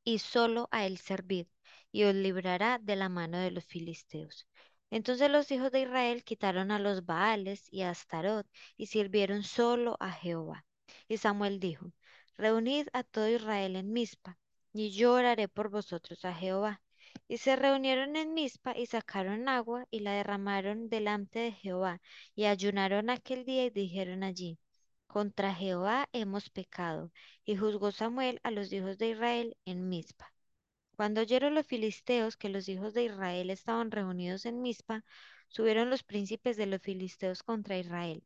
y 0.05 0.19
solo 0.21 0.69
a 0.71 0.87
él 0.87 0.99
servid, 0.99 1.47
y 1.93 2.05
os 2.05 2.15
librará 2.15 2.79
de 2.79 2.97
la 2.97 3.09
mano 3.09 3.39
de 3.39 3.51
los 3.51 3.65
filisteos. 3.65 4.47
Entonces 4.91 5.31
los 5.31 5.51
hijos 5.51 5.73
de 5.73 5.83
Israel 5.83 6.25
quitaron 6.25 6.71
a 6.71 6.79
los 6.79 7.05
Baales 7.07 7.69
y 7.71 7.83
a 7.83 7.91
Astarot, 7.91 8.47
y 8.77 8.87
sirvieron 8.87 9.43
solo 9.45 9.97
a 10.01 10.11
Jehová. 10.11 10.67
Y 11.09 11.19
Samuel 11.19 11.61
dijo, 11.61 11.93
Reunid 12.37 12.89
a 12.93 13.03
todo 13.05 13.29
Israel 13.29 13.77
en 13.77 13.93
Mizpa, 13.93 14.39
y 14.79 14.91
yo 14.93 15.15
oraré 15.15 15.49
por 15.49 15.71
vosotros 15.71 16.25
a 16.25 16.33
Jehová. 16.35 16.81
Y 17.27 17.39
se 17.39 17.57
reunieron 17.57 18.15
en 18.17 18.33
Mizpa 18.33 18.79
y 18.79 18.87
sacaron 18.87 19.49
agua 19.49 19.87
y 19.91 20.01
la 20.01 20.13
derramaron 20.13 20.89
delante 20.89 21.41
de 21.41 21.53
Jehová, 21.53 22.01
y 22.37 22.45
ayunaron 22.45 23.11
aquel 23.11 23.45
día 23.45 23.65
y 23.67 23.71
dijeron 23.71 24.23
allí, 24.23 24.59
Contra 25.09 25.53
Jehová 25.55 26.09
hemos 26.13 26.51
pecado. 26.51 27.11
Y 27.45 27.57
juzgó 27.57 27.91
Samuel 27.91 28.41
a 28.45 28.53
los 28.53 28.73
hijos 28.73 28.99
de 28.99 29.11
Israel 29.11 29.57
en 29.65 29.89
Mizpa. 29.89 30.33
Cuando 30.97 31.23
oyeron 31.23 31.55
los 31.55 31.67
filisteos 31.67 32.37
que 32.37 32.49
los 32.49 32.69
hijos 32.69 32.95
de 32.95 33.05
Israel 33.05 33.51
estaban 33.51 33.91
reunidos 33.91 34.47
en 34.47 34.63
Mizpa, 34.63 35.05
subieron 35.49 35.91
los 35.91 36.05
príncipes 36.05 36.57
de 36.57 36.67
los 36.67 36.81
filisteos 36.83 37.43
contra 37.43 37.79
Israel. 37.79 38.23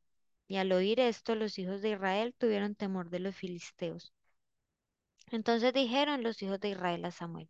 Y 0.48 0.56
al 0.56 0.72
oír 0.72 1.00
esto, 1.00 1.34
los 1.34 1.58
hijos 1.58 1.80
de 1.82 1.92
Israel 1.92 2.34
tuvieron 2.36 2.74
temor 2.74 3.08
de 3.10 3.20
los 3.20 3.34
filisteos. 3.36 4.12
Entonces 5.30 5.72
dijeron 5.72 6.22
los 6.22 6.42
hijos 6.42 6.60
de 6.60 6.70
Israel 6.70 7.04
a 7.04 7.10
Samuel, 7.10 7.48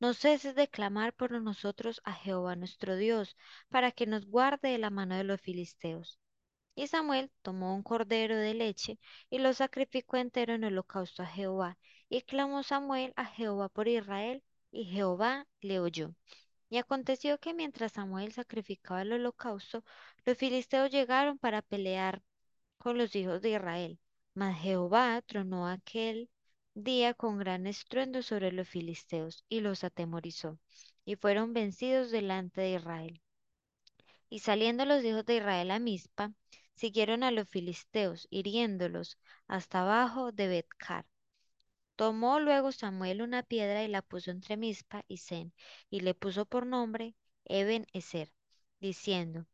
no 0.00 0.14
ceses 0.14 0.54
de 0.54 0.68
clamar 0.68 1.12
por 1.14 1.30
nosotros 1.40 2.00
a 2.04 2.12
Jehová 2.12 2.56
nuestro 2.56 2.96
Dios, 2.96 3.36
para 3.68 3.92
que 3.92 4.06
nos 4.06 4.26
guarde 4.26 4.70
de 4.70 4.78
la 4.78 4.90
mano 4.90 5.16
de 5.16 5.24
los 5.24 5.40
filisteos. 5.40 6.18
Y 6.76 6.88
Samuel 6.88 7.30
tomó 7.42 7.74
un 7.74 7.82
cordero 7.82 8.36
de 8.36 8.54
leche 8.54 8.98
y 9.30 9.38
lo 9.38 9.52
sacrificó 9.52 10.16
entero 10.16 10.54
en 10.54 10.64
holocausto 10.64 11.22
a 11.22 11.26
Jehová. 11.26 11.78
Y 12.08 12.22
clamó 12.22 12.62
Samuel 12.62 13.12
a 13.16 13.26
Jehová 13.26 13.68
por 13.68 13.88
Israel, 13.88 14.42
y 14.72 14.84
Jehová 14.86 15.46
le 15.60 15.78
oyó. 15.80 16.14
Y 16.68 16.78
aconteció 16.78 17.38
que 17.38 17.54
mientras 17.54 17.92
Samuel 17.92 18.32
sacrificaba 18.32 19.02
el 19.02 19.12
holocausto, 19.12 19.84
los 20.24 20.36
filisteos 20.36 20.90
llegaron 20.90 21.38
para 21.38 21.62
pelear 21.62 22.22
con 22.78 22.98
los 22.98 23.14
hijos 23.14 23.40
de 23.40 23.50
Israel. 23.50 24.00
Mas 24.34 24.60
Jehová 24.60 25.22
tronó 25.22 25.68
aquel 25.68 26.28
día 26.74 27.14
con 27.14 27.38
gran 27.38 27.66
estruendo 27.66 28.22
sobre 28.22 28.52
los 28.52 28.68
filisteos 28.68 29.44
y 29.48 29.60
los 29.60 29.84
atemorizó, 29.84 30.58
y 31.04 31.16
fueron 31.16 31.54
vencidos 31.54 32.10
delante 32.10 32.60
de 32.60 32.72
Israel. 32.74 33.22
Y 34.28 34.40
saliendo 34.40 34.84
los 34.84 35.04
hijos 35.04 35.24
de 35.24 35.36
Israel 35.36 35.70
a 35.70 35.78
Mizpa, 35.78 36.32
siguieron 36.74 37.22
a 37.22 37.30
los 37.30 37.48
filisteos, 37.48 38.26
hiriéndolos 38.30 39.18
hasta 39.46 39.82
abajo 39.82 40.32
de 40.32 40.48
Betcar. 40.48 41.06
Tomó 41.96 42.40
luego 42.40 42.72
Samuel 42.72 43.22
una 43.22 43.42
piedra 43.44 43.84
y 43.84 43.88
la 43.88 44.02
puso 44.02 44.30
entre 44.30 44.56
Mizpa 44.56 45.04
y 45.08 45.18
Sen, 45.18 45.52
y 45.90 46.00
le 46.00 46.14
puso 46.14 46.44
por 46.46 46.66
nombre 46.66 47.14
Eben 47.44 47.86
Ezer, 47.92 48.32
diciendo, 48.80 49.46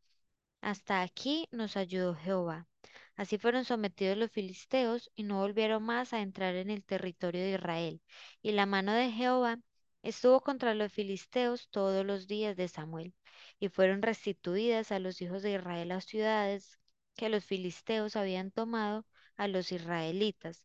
Hasta 0.61 1.01
aquí 1.01 1.47
nos 1.51 1.77
ayudó 1.77 2.15
Jehová. 2.15 2.67
Así 3.15 3.37
fueron 3.37 3.65
sometidos 3.65 4.17
los 4.17 4.31
filisteos 4.31 5.11
y 5.15 5.23
no 5.23 5.39
volvieron 5.39 5.83
más 5.83 6.13
a 6.13 6.21
entrar 6.21 6.55
en 6.55 6.69
el 6.69 6.83
territorio 6.83 7.41
de 7.41 7.53
Israel. 7.53 8.01
Y 8.41 8.51
la 8.51 8.65
mano 8.65 8.93
de 8.93 9.11
Jehová 9.11 9.59
estuvo 10.03 10.41
contra 10.41 10.73
los 10.75 10.91
filisteos 10.91 11.69
todos 11.69 12.05
los 12.05 12.27
días 12.27 12.55
de 12.57 12.67
Samuel. 12.67 13.13
Y 13.59 13.69
fueron 13.69 14.01
restituidas 14.01 14.91
a 14.91 14.99
los 14.99 15.21
hijos 15.21 15.41
de 15.43 15.53
Israel 15.53 15.89
las 15.89 16.05
ciudades 16.05 16.79
que 17.15 17.29
los 17.29 17.45
filisteos 17.45 18.15
habían 18.15 18.51
tomado 18.51 19.05
a 19.37 19.47
los 19.47 19.71
israelitas, 19.71 20.63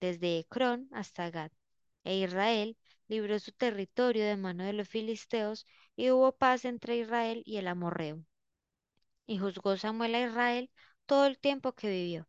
desde 0.00 0.38
Ecrón 0.38 0.88
hasta 0.92 1.30
Gad. 1.30 1.52
E 2.04 2.16
Israel 2.18 2.76
libró 3.08 3.38
su 3.38 3.52
territorio 3.52 4.24
de 4.24 4.36
mano 4.36 4.64
de 4.64 4.72
los 4.72 4.88
filisteos 4.88 5.66
y 5.96 6.10
hubo 6.10 6.32
paz 6.36 6.64
entre 6.64 6.96
Israel 6.96 7.42
y 7.46 7.58
el 7.58 7.68
amorreo. 7.68 8.24
Y 9.26 9.38
juzgó 9.38 9.76
Samuel 9.76 10.14
a 10.16 10.26
Israel 10.26 10.70
todo 11.08 11.26
el 11.26 11.38
tiempo 11.38 11.72
que 11.72 11.88
vivió. 11.90 12.28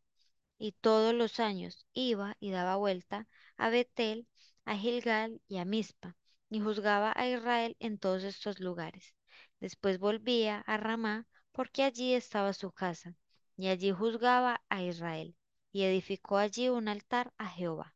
Y 0.58 0.72
todos 0.74 1.14
los 1.14 1.40
años 1.40 1.86
iba 1.94 2.36
y 2.40 2.52
daba 2.52 2.78
vuelta 2.78 3.28
a 3.58 3.70
Betel, 3.70 4.28
a 4.66 4.78
Gilgal 4.78 5.42
y 5.48 5.58
a 5.60 5.66
Mizpa, 5.66 6.16
y 6.50 6.62
juzgaba 6.62 7.14
a 7.16 7.28
Israel 7.28 7.76
en 7.80 8.00
todos 8.00 8.24
estos 8.24 8.60
lugares. 8.60 9.16
Después 9.60 10.00
volvía 10.00 10.62
a 10.62 10.78
Ramá, 10.78 11.28
porque 11.52 11.84
allí 11.84 12.14
estaba 12.14 12.54
su 12.54 12.72
casa, 12.72 13.16
y 13.58 13.68
allí 13.68 13.92
juzgaba 13.92 14.62
a 14.70 14.82
Israel, 14.82 15.36
y 15.74 15.84
edificó 15.84 16.38
allí 16.38 16.70
un 16.70 16.88
altar 16.88 17.34
a 17.38 17.48
Jehová. 17.48 17.94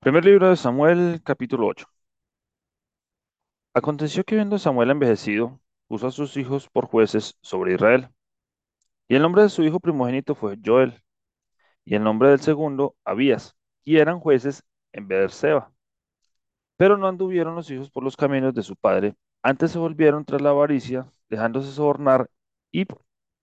Primer 0.00 0.24
libro 0.24 0.48
de 0.50 0.56
Samuel, 0.56 1.22
capítulo 1.24 1.66
8. 1.68 1.86
Aconteció 3.74 4.24
que 4.24 4.34
viendo 4.36 4.58
Samuel 4.58 4.90
envejecido, 4.90 5.61
puso 5.92 6.06
a 6.06 6.10
sus 6.10 6.38
hijos 6.38 6.70
por 6.70 6.86
jueces 6.86 7.36
sobre 7.42 7.74
Israel. 7.74 8.08
Y 9.08 9.14
el 9.14 9.20
nombre 9.20 9.42
de 9.42 9.50
su 9.50 9.62
hijo 9.62 9.78
primogénito 9.78 10.34
fue 10.34 10.58
Joel, 10.64 11.02
y 11.84 11.94
el 11.96 12.02
nombre 12.02 12.30
del 12.30 12.40
segundo, 12.40 12.96
Abías, 13.04 13.54
y 13.84 13.98
eran 13.98 14.18
jueces 14.18 14.62
en 14.92 15.06
Beerseba. 15.06 15.70
Pero 16.78 16.96
no 16.96 17.08
anduvieron 17.08 17.54
los 17.56 17.70
hijos 17.70 17.90
por 17.90 18.04
los 18.04 18.16
caminos 18.16 18.54
de 18.54 18.62
su 18.62 18.74
padre, 18.74 19.14
antes 19.42 19.72
se 19.72 19.78
volvieron 19.78 20.24
tras 20.24 20.40
la 20.40 20.48
avaricia, 20.48 21.12
dejándose 21.28 21.70
sobornar 21.70 22.26
y 22.70 22.86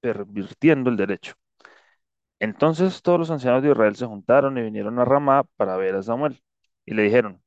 pervirtiendo 0.02 0.90
el 0.90 0.98
derecho. 0.98 1.36
Entonces 2.40 3.04
todos 3.04 3.20
los 3.20 3.30
ancianos 3.30 3.62
de 3.62 3.70
Israel 3.70 3.96
se 3.96 4.08
juntaron 4.08 4.58
y 4.58 4.64
vinieron 4.64 4.98
a 4.98 5.06
Ramá 5.06 5.44
para 5.56 5.78
ver 5.78 5.94
a 5.96 6.02
Samuel, 6.02 6.42
y 6.84 6.96
le 6.96 7.04
dijeron, 7.04 7.44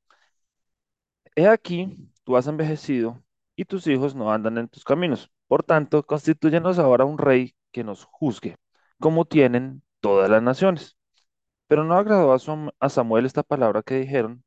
He 1.35 1.47
aquí, 1.49 2.09
tú 2.25 2.37
has 2.37 2.47
envejecido, 2.47 3.21
y 3.63 3.65
tus 3.67 3.87
hijos 3.87 4.15
no 4.15 4.33
andan 4.33 4.59
en 4.59 4.69
tus 4.69 4.85
caminos. 4.85 5.31
Por 5.49 5.63
tanto, 5.65 6.03
constituyenos 6.05 6.79
ahora 6.79 7.05
un 7.05 7.19
rey 7.19 7.55
que 7.73 7.85
nos 7.85 8.05
juzgue, 8.05 8.57
como 9.01 9.25
tienen 9.27 9.83
todas 10.01 10.31
las 10.31 10.43
naciones. 10.43 10.97
Pero 11.69 11.85
no 11.85 11.97
agradó 11.97 12.33
a, 12.35 12.39
Sam- 12.41 12.73
a 12.81 12.89
Samuel 12.91 13.27
esta 13.27 13.43
palabra 13.45 13.83
que 13.83 13.97
dijeron, 13.97 14.45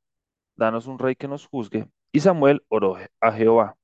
danos 0.56 0.88
un 0.88 1.00
rey 1.00 1.16
que 1.16 1.28
nos 1.30 1.48
juzgue. 1.48 1.90
Y 2.14 2.22
Samuel 2.22 2.64
oró 2.70 2.98
a 3.22 3.32
Jehová. 3.34 3.78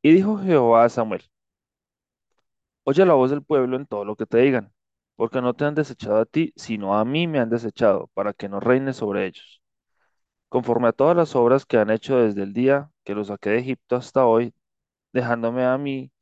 Y 0.00 0.12
dijo 0.12 0.38
Jehová 0.38 0.84
a 0.84 0.88
Samuel, 0.88 1.24
oye 2.84 3.04
la 3.06 3.14
voz 3.14 3.30
del 3.30 3.42
pueblo 3.44 3.76
en 3.76 3.86
todo 3.86 4.04
lo 4.04 4.16
que 4.16 4.26
te 4.26 4.38
digan, 4.38 4.72
porque 5.16 5.40
no 5.40 5.54
te 5.54 5.64
han 5.64 5.74
desechado 5.74 6.18
a 6.20 6.26
ti, 6.26 6.52
sino 6.56 6.96
a 6.98 7.04
mí 7.04 7.26
me 7.26 7.40
han 7.40 7.50
desechado, 7.50 8.08
para 8.14 8.32
que 8.34 8.48
no 8.48 8.60
reines 8.60 8.96
sobre 8.96 9.26
ellos. 9.26 9.61
Conforme 10.52 10.88
a 10.88 10.92
todas 10.92 11.16
las 11.16 11.34
obras 11.34 11.66
que 11.66 11.78
han 11.78 11.90
hecho 11.90 12.16
desde 12.18 12.42
el 12.42 12.52
día 12.52 12.90
que 13.04 13.14
los 13.14 13.28
saqué 13.28 13.50
de 13.50 13.58
Egipto 13.60 13.96
hasta 13.96 14.26
hoy, 14.26 14.54
dejándome 15.12 15.64
a 15.64 15.78
mí 15.78 16.12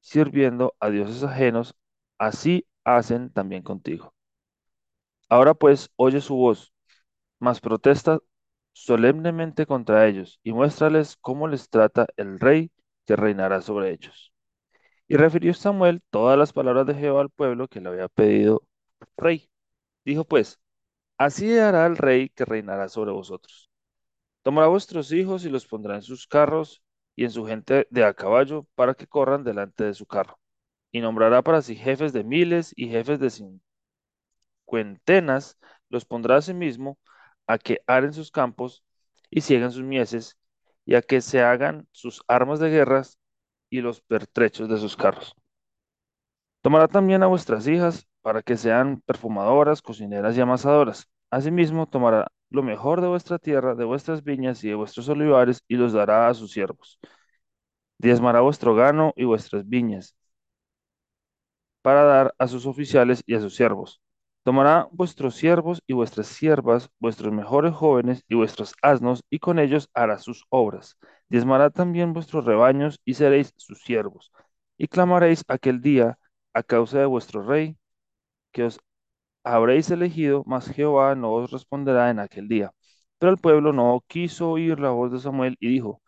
sirviendo 0.00 0.74
a 0.80 0.90
dioses 0.90 1.24
ajenos, 1.24 1.74
así 2.18 2.66
hacen 2.84 3.30
también 3.32 3.62
contigo. 3.64 4.14
Ahora 5.28 5.54
pues, 5.54 5.90
oye 5.96 6.20
su 6.20 6.36
voz, 6.36 6.72
mas 7.40 7.60
protesta 7.60 8.20
solemnemente 8.72 9.66
contra 9.66 10.08
ellos, 10.08 10.40
y 10.44 10.52
muéstrales 10.52 11.16
cómo 11.20 11.48
les 11.48 11.70
trata 11.70 12.06
el 12.16 12.40
rey 12.40 12.72
que 13.06 13.16
reinará 13.16 13.62
sobre 13.62 13.92
ellos. 13.92 14.32
Y 15.08 15.16
refirió 15.16 15.54
Samuel 15.54 16.02
todas 16.10 16.38
las 16.38 16.52
palabras 16.54 16.86
de 16.86 16.94
Jehová 16.96 17.22
al 17.22 17.30
pueblo 17.30 17.68
que 17.68 17.80
le 17.80 17.90
había 17.90 18.08
pedido 18.08 18.62
rey. 19.18 19.50
Dijo 20.04 20.24
pues, 20.26 20.60
así 21.18 21.58
hará 21.58 21.86
el 21.86 21.98
rey 21.98 22.30
que 22.30 22.46
reinará 22.46 22.88
sobre 22.90 23.12
vosotros. 23.12 23.71
Tomará 24.42 24.68
vuestros 24.68 25.12
hijos 25.12 25.44
y 25.44 25.50
los 25.50 25.66
pondrá 25.66 25.96
en 25.96 26.02
sus 26.02 26.26
carros 26.26 26.82
y 27.14 27.24
en 27.24 27.30
su 27.30 27.46
gente 27.46 27.86
de 27.90 28.04
a 28.04 28.14
caballo 28.14 28.66
para 28.74 28.94
que 28.94 29.06
corran 29.06 29.44
delante 29.44 29.84
de 29.84 29.94
su 29.94 30.06
carro. 30.06 30.38
Y 30.90 31.00
nombrará 31.00 31.42
para 31.42 31.62
sí 31.62 31.76
jefes 31.76 32.12
de 32.12 32.24
miles 32.24 32.72
y 32.76 32.88
jefes 32.88 33.20
de 33.20 33.30
cincuentenas, 34.64 35.58
los 35.88 36.04
pondrá 36.04 36.36
a 36.36 36.42
sí 36.42 36.54
mismo 36.54 36.98
a 37.46 37.58
que 37.58 37.80
aren 37.86 38.12
sus 38.12 38.30
campos 38.30 38.84
y 39.30 39.40
ciegan 39.42 39.70
sus 39.72 39.82
mieses 39.82 40.36
y 40.84 40.94
a 40.96 41.02
que 41.02 41.20
se 41.20 41.42
hagan 41.42 41.86
sus 41.92 42.22
armas 42.26 42.58
de 42.60 42.70
guerras 42.70 43.18
y 43.70 43.80
los 43.80 44.00
pertrechos 44.00 44.68
de 44.68 44.78
sus 44.78 44.96
carros. 44.96 45.34
Tomará 46.62 46.88
también 46.88 47.22
a 47.22 47.26
vuestras 47.26 47.66
hijas 47.66 48.06
para 48.20 48.42
que 48.42 48.56
sean 48.56 49.00
perfumadoras, 49.02 49.82
cocineras 49.82 50.36
y 50.36 50.40
amasadoras. 50.40 51.08
Asimismo, 51.30 51.88
tomará 51.88 52.30
lo 52.52 52.62
mejor 52.62 53.00
de 53.00 53.08
vuestra 53.08 53.38
tierra, 53.38 53.74
de 53.74 53.84
vuestras 53.84 54.22
viñas 54.24 54.62
y 54.64 54.68
de 54.68 54.74
vuestros 54.74 55.08
olivares, 55.08 55.62
y 55.68 55.76
los 55.76 55.92
dará 55.92 56.28
a 56.28 56.34
sus 56.34 56.52
siervos. 56.52 56.98
Diezmará 57.98 58.40
vuestro 58.42 58.74
gano 58.74 59.12
y 59.16 59.24
vuestras 59.24 59.66
viñas, 59.66 60.14
para 61.82 62.04
dar 62.04 62.34
a 62.38 62.48
sus 62.48 62.66
oficiales 62.66 63.22
y 63.26 63.34
a 63.34 63.40
sus 63.40 63.56
siervos. 63.56 64.00
Tomará 64.44 64.88
vuestros 64.92 65.36
siervos 65.36 65.82
y 65.86 65.92
vuestras 65.94 66.26
siervas, 66.26 66.90
vuestros 66.98 67.32
mejores 67.32 67.74
jóvenes 67.74 68.24
y 68.28 68.34
vuestros 68.34 68.74
asnos, 68.82 69.22
y 69.30 69.38
con 69.38 69.58
ellos 69.58 69.88
hará 69.94 70.18
sus 70.18 70.44
obras. 70.48 70.96
Diezmará 71.28 71.70
también 71.70 72.12
vuestros 72.12 72.44
rebaños, 72.44 73.00
y 73.04 73.14
seréis 73.14 73.52
sus 73.56 73.82
siervos. 73.82 74.32
Y 74.78 74.88
clamaréis 74.88 75.44
aquel 75.48 75.80
día 75.80 76.18
a 76.54 76.62
causa 76.62 76.98
de 76.98 77.06
vuestro 77.06 77.42
rey, 77.42 77.76
que 78.52 78.64
os 78.64 78.80
habréis 79.44 79.90
elegido, 79.90 80.44
mas 80.46 80.68
Jehová 80.68 81.14
no 81.14 81.32
os 81.32 81.50
responderá 81.50 82.10
en 82.10 82.18
aquel 82.20 82.48
día. 82.48 82.72
Pero 83.18 83.32
el 83.32 83.38
pueblo 83.38 83.72
no 83.72 84.04
quiso 84.08 84.50
oír 84.50 84.80
la 84.80 84.90
voz 84.90 85.12
de 85.12 85.20
Samuel 85.20 85.56
y 85.60 85.68
dijo, 85.68 86.02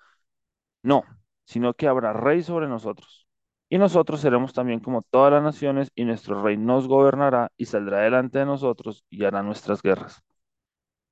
no, 0.82 1.04
sino 1.44 1.74
que 1.74 1.88
habrá 1.88 2.12
rey 2.12 2.42
sobre 2.42 2.68
nosotros. 2.68 3.26
Y 3.68 3.78
nosotros 3.78 4.20
seremos 4.20 4.52
también 4.52 4.80
como 4.80 5.02
todas 5.02 5.32
las 5.32 5.42
naciones, 5.42 5.90
y 5.94 6.04
nuestro 6.04 6.42
rey 6.42 6.56
nos 6.56 6.86
gobernará 6.88 7.50
y 7.56 7.66
saldrá 7.66 8.00
delante 8.00 8.38
de 8.38 8.46
nosotros 8.46 9.04
y 9.10 9.24
hará 9.24 9.42
nuestras 9.42 9.82
guerras. 9.82 10.22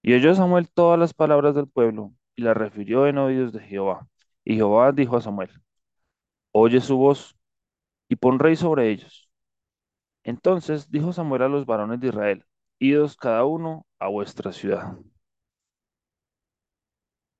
Y 0.03 0.15
oyó 0.15 0.35
Samuel 0.35 0.69
todas 0.71 0.99
las 0.99 1.15
palabras 1.15 1.55
del 1.55 1.69
pueblo, 1.69 2.13
y 2.37 2.43
las 2.43 2.57
refirió 2.57 3.07
en 3.07 3.19
oídos 3.19 3.53
de 3.53 3.61
Jehová. 3.61 4.07
Y 4.45 4.57
Jehová 4.57 4.93
dijo 4.93 5.17
a 5.17 5.21
Samuel, 5.21 5.51
oye 6.53 6.81
su 6.81 6.97
voz, 6.97 7.37
y 8.09 8.17
pon 8.17 8.39
rey 8.39 8.57
sobre 8.57 8.91
ellos. 8.91 9.31
Entonces 10.25 10.91
dijo 10.91 11.13
Samuel 11.13 11.43
a 11.43 11.49
los 11.49 11.67
varones 11.67 12.01
de 12.01 12.09
Israel, 12.09 12.45
idos 12.79 13.17
cada 13.17 13.45
uno 13.45 13.87
a 13.99 14.09
vuestra 14.09 14.53
ciudad. 14.53 14.97